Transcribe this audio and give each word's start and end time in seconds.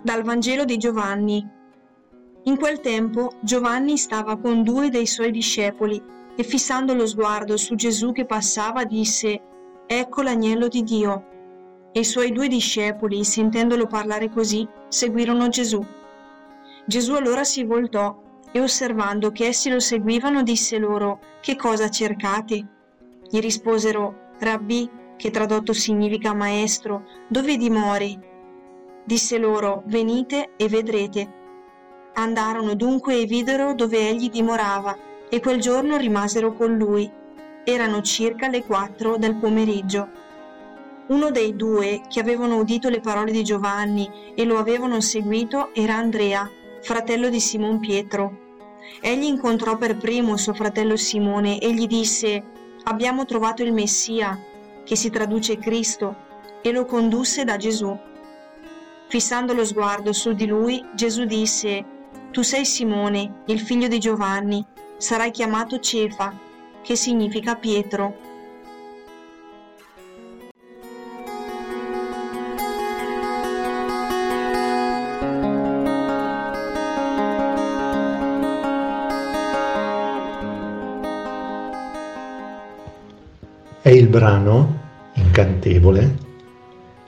Dal 0.00 0.22
Vangelo 0.22 0.64
di 0.64 0.76
Giovanni. 0.76 1.44
In 2.44 2.56
quel 2.56 2.78
tempo 2.80 3.32
Giovanni 3.40 3.98
stava 3.98 4.38
con 4.38 4.62
due 4.62 4.90
dei 4.90 5.06
suoi 5.06 5.32
discepoli 5.32 6.00
e 6.36 6.44
fissando 6.44 6.94
lo 6.94 7.04
sguardo 7.04 7.56
su 7.56 7.74
Gesù 7.74 8.12
che 8.12 8.24
passava 8.24 8.84
disse, 8.84 9.42
Ecco 9.86 10.22
l'agnello 10.22 10.68
di 10.68 10.84
Dio. 10.84 11.24
E 11.90 12.00
i 12.00 12.04
suoi 12.04 12.30
due 12.30 12.46
discepoli, 12.46 13.24
sentendolo 13.24 13.86
parlare 13.86 14.30
così, 14.30 14.66
seguirono 14.86 15.48
Gesù. 15.48 15.84
Gesù 16.86 17.14
allora 17.14 17.42
si 17.42 17.64
voltò 17.64 18.22
e 18.52 18.60
osservando 18.60 19.32
che 19.32 19.46
essi 19.46 19.68
lo 19.68 19.80
seguivano 19.80 20.44
disse 20.44 20.78
loro, 20.78 21.18
Che 21.40 21.56
cosa 21.56 21.88
cercate? 21.88 22.66
Gli 23.28 23.40
risposero, 23.40 24.30
Rabbi, 24.38 24.88
che 25.16 25.30
tradotto 25.30 25.72
significa 25.72 26.32
maestro, 26.34 27.04
dove 27.26 27.56
dimori? 27.56 28.27
Disse 29.08 29.38
loro, 29.38 29.84
venite 29.86 30.50
e 30.58 30.68
vedrete. 30.68 31.26
Andarono 32.12 32.74
dunque 32.74 33.18
e 33.18 33.24
videro 33.24 33.72
dove 33.72 34.06
egli 34.06 34.28
dimorava, 34.28 34.94
e 35.30 35.40
quel 35.40 35.60
giorno 35.60 35.96
rimasero 35.96 36.52
con 36.52 36.76
lui. 36.76 37.10
Erano 37.64 38.02
circa 38.02 38.50
le 38.50 38.64
quattro 38.64 39.16
del 39.16 39.36
pomeriggio. 39.36 40.08
Uno 41.06 41.30
dei 41.30 41.56
due 41.56 42.02
che 42.06 42.20
avevano 42.20 42.58
udito 42.58 42.90
le 42.90 43.00
parole 43.00 43.32
di 43.32 43.42
Giovanni 43.42 44.34
e 44.34 44.44
lo 44.44 44.58
avevano 44.58 45.00
seguito 45.00 45.72
era 45.72 45.94
Andrea, 45.94 46.46
fratello 46.82 47.30
di 47.30 47.40
Simon 47.40 47.80
Pietro. 47.80 48.36
Egli 49.00 49.24
incontrò 49.24 49.78
per 49.78 49.96
primo 49.96 50.36
suo 50.36 50.52
fratello 50.52 50.96
Simone 50.96 51.60
e 51.60 51.72
gli 51.72 51.86
disse, 51.86 52.44
abbiamo 52.82 53.24
trovato 53.24 53.62
il 53.62 53.72
Messia, 53.72 54.38
che 54.84 54.96
si 54.96 55.08
traduce 55.08 55.56
Cristo, 55.56 56.14
e 56.60 56.72
lo 56.72 56.84
condusse 56.84 57.44
da 57.44 57.56
Gesù. 57.56 57.98
Fissando 59.08 59.54
lo 59.54 59.64
sguardo 59.64 60.12
su 60.12 60.34
di 60.34 60.44
lui, 60.44 60.84
Gesù 60.94 61.24
disse, 61.24 61.82
Tu 62.30 62.42
sei 62.42 62.66
Simone, 62.66 63.42
il 63.46 63.58
figlio 63.58 63.88
di 63.88 63.98
Giovanni, 63.98 64.62
sarai 64.98 65.30
chiamato 65.30 65.80
Cefa, 65.80 66.36
che 66.82 66.94
significa 66.94 67.56
Pietro. 67.56 68.26
È 83.80 83.88
il 83.88 84.08
brano 84.08 84.80
incantevole 85.14 86.18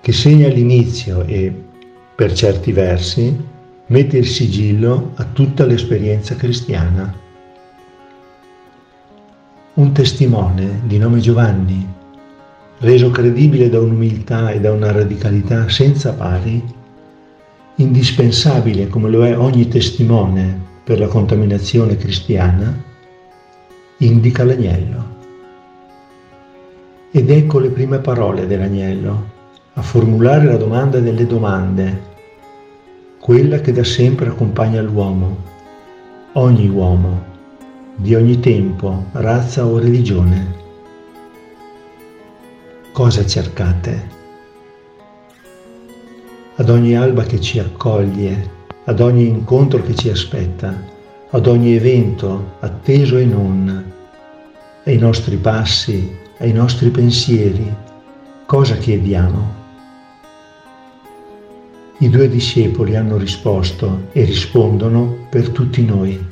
che 0.00 0.12
segna 0.12 0.48
l'inizio 0.48 1.22
e, 1.22 1.72
per 2.14 2.32
certi 2.32 2.70
versi, 2.70 3.36
mette 3.86 4.16
il 4.16 4.26
sigillo 4.26 5.12
a 5.16 5.24
tutta 5.24 5.66
l'esperienza 5.66 6.36
cristiana. 6.36 7.12
Un 9.74 9.92
testimone 9.92 10.82
di 10.84 10.98
nome 10.98 11.18
Giovanni, 11.18 11.86
reso 12.78 13.10
credibile 13.10 13.68
da 13.68 13.80
un'umiltà 13.80 14.50
e 14.50 14.60
da 14.60 14.70
una 14.70 14.92
radicalità 14.92 15.68
senza 15.68 16.12
pari, 16.12 16.62
indispensabile 17.76 18.86
come 18.86 19.10
lo 19.10 19.26
è 19.26 19.36
ogni 19.36 19.66
testimone 19.66 20.62
per 20.84 21.00
la 21.00 21.08
contaminazione 21.08 21.96
cristiana, 21.96 22.80
indica 23.98 24.44
l'agnello. 24.44 25.12
Ed 27.10 27.28
ecco 27.28 27.58
le 27.58 27.70
prime 27.70 27.98
parole 27.98 28.46
dell'agnello, 28.46 29.32
a 29.76 29.82
formulare 29.82 30.44
la 30.44 30.56
domanda 30.56 31.00
delle 31.00 31.26
domande, 31.26 32.12
quella 33.18 33.60
che 33.60 33.72
da 33.72 33.82
sempre 33.82 34.28
accompagna 34.28 34.80
l'uomo, 34.80 35.36
ogni 36.34 36.68
uomo, 36.68 37.24
di 37.96 38.14
ogni 38.14 38.38
tempo, 38.38 39.06
razza 39.12 39.66
o 39.66 39.78
religione. 39.78 40.62
Cosa 42.92 43.26
cercate? 43.26 44.12
Ad 46.54 46.68
ogni 46.68 46.96
alba 46.96 47.24
che 47.24 47.40
ci 47.40 47.58
accoglie, 47.58 48.50
ad 48.84 49.00
ogni 49.00 49.26
incontro 49.26 49.82
che 49.82 49.96
ci 49.96 50.08
aspetta, 50.08 50.72
ad 51.30 51.46
ogni 51.48 51.74
evento, 51.74 52.54
atteso 52.60 53.16
e 53.16 53.24
non, 53.24 53.92
ai 54.84 54.98
nostri 54.98 55.36
passi, 55.36 56.16
ai 56.38 56.52
nostri 56.52 56.90
pensieri, 56.90 57.74
cosa 58.46 58.76
chiediamo? 58.76 59.63
I 62.04 62.10
due 62.10 62.28
discepoli 62.28 62.96
hanno 62.96 63.16
risposto 63.16 64.08
e 64.12 64.24
rispondono 64.24 65.26
per 65.30 65.48
tutti 65.48 65.82
noi. 65.82 66.22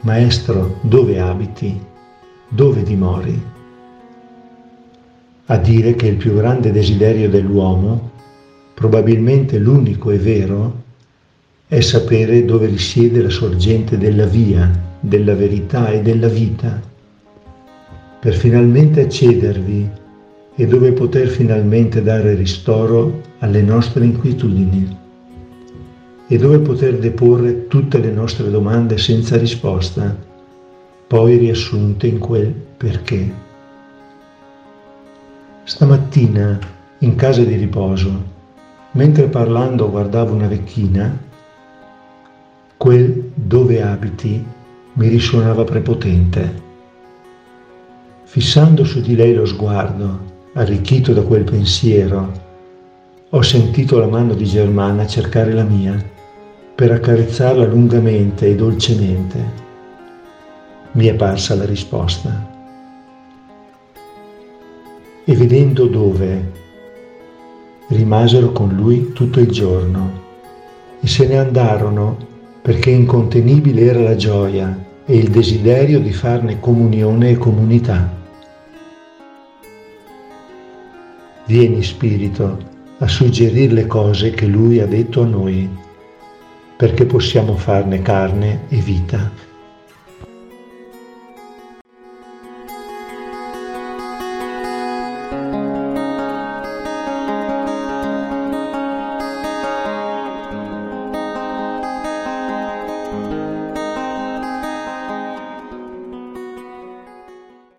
Maestro, 0.00 0.78
dove 0.80 1.20
abiti? 1.20 1.78
Dove 2.48 2.82
dimori? 2.82 3.38
A 5.44 5.58
dire 5.58 5.94
che 5.94 6.06
il 6.06 6.16
più 6.16 6.34
grande 6.36 6.72
desiderio 6.72 7.28
dell'uomo, 7.28 8.12
probabilmente 8.72 9.58
l'unico 9.58 10.10
e 10.10 10.16
vero, 10.16 10.82
è 11.68 11.80
sapere 11.80 12.46
dove 12.46 12.68
risiede 12.68 13.20
la 13.20 13.28
sorgente 13.28 13.98
della 13.98 14.24
via, 14.24 14.70
della 15.00 15.34
verità 15.34 15.90
e 15.90 16.00
della 16.00 16.28
vita 16.28 16.80
per 18.20 18.32
finalmente 18.32 19.02
accedervi 19.02 19.90
e 20.56 20.66
dove 20.66 20.92
poter 20.92 21.28
finalmente 21.28 22.02
dare 22.02 22.34
ristoro 22.34 23.20
alle 23.40 23.62
nostre 23.62 24.04
inquietudini 24.04 25.04
e 26.28 26.36
dove 26.38 26.58
poter 26.58 26.98
deporre 26.98 27.68
tutte 27.68 27.98
le 27.98 28.10
nostre 28.10 28.50
domande 28.50 28.98
senza 28.98 29.36
risposta, 29.36 30.16
poi 31.06 31.36
riassunte 31.36 32.08
in 32.08 32.18
quel 32.18 32.52
perché. 32.76 33.32
Stamattina, 35.62 36.58
in 36.98 37.14
casa 37.14 37.42
di 37.44 37.54
riposo, 37.54 38.34
mentre 38.92 39.28
parlando 39.28 39.88
guardavo 39.90 40.34
una 40.34 40.48
vecchina, 40.48 41.16
quel 42.76 43.30
dove 43.34 43.82
abiti 43.82 44.44
mi 44.94 45.08
risuonava 45.08 45.64
prepotente 45.64 46.64
Fissando 48.26 48.84
su 48.84 49.00
di 49.00 49.14
lei 49.14 49.32
lo 49.32 49.46
sguardo, 49.46 50.35
arricchito 50.56 51.12
da 51.12 51.20
quel 51.22 51.44
pensiero, 51.44 52.32
ho 53.28 53.42
sentito 53.42 53.98
la 53.98 54.06
mano 54.06 54.32
di 54.32 54.46
Germana 54.46 55.06
cercare 55.06 55.52
la 55.52 55.64
mia 55.64 56.02
per 56.74 56.92
accarezzarla 56.92 57.66
lungamente 57.66 58.46
e 58.46 58.54
dolcemente. 58.54 59.64
Mi 60.92 61.06
è 61.06 61.14
parsa 61.14 61.54
la 61.56 61.66
risposta. 61.66 62.54
E 65.24 65.36
vedendo 65.36 65.86
dove, 65.88 66.52
rimasero 67.88 68.52
con 68.52 68.74
lui 68.74 69.12
tutto 69.12 69.40
il 69.40 69.50
giorno 69.50 70.24
e 71.00 71.06
se 71.06 71.26
ne 71.26 71.36
andarono 71.36 72.16
perché 72.62 72.88
incontenibile 72.90 73.82
era 73.82 74.00
la 74.00 74.16
gioia 74.16 74.84
e 75.04 75.16
il 75.16 75.28
desiderio 75.28 76.00
di 76.00 76.12
farne 76.14 76.60
comunione 76.60 77.30
e 77.30 77.36
comunità. 77.36 78.24
Vieni 81.46 81.82
Spirito 81.82 82.58
a 82.98 83.06
suggerire 83.06 83.72
le 83.72 83.86
cose 83.86 84.30
che 84.30 84.46
Lui 84.46 84.80
ha 84.80 84.86
detto 84.86 85.22
a 85.22 85.26
noi, 85.26 85.68
perché 86.76 87.06
possiamo 87.06 87.56
farne 87.56 88.02
carne 88.02 88.62
e 88.68 88.76
vita. 88.78 89.30